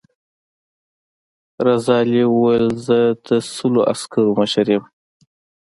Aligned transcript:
رضا 1.65 1.95
علي 2.03 2.23
وویل 2.29 2.67
زه 2.85 2.97
د 3.27 3.27
سلو 3.53 3.81
عسکرو 3.91 4.37
مشر 4.41 4.65
یم. 4.73 4.83